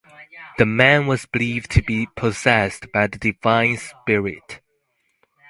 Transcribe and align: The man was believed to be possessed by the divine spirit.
The 0.57 0.65
man 0.65 1.05
was 1.05 1.27
believed 1.27 1.69
to 1.73 1.83
be 1.83 2.07
possessed 2.15 2.91
by 2.91 3.05
the 3.05 3.19
divine 3.19 3.77
spirit. 3.77 4.59